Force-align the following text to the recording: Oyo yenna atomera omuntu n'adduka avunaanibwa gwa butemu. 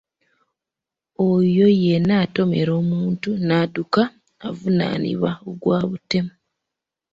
Oyo 1.29 1.65
yenna 1.83 2.13
atomera 2.25 2.71
omuntu 2.81 3.29
n'adduka 3.45 4.01
avunaanibwa 4.47 5.31
gwa 5.61 5.79
butemu. 5.89 6.33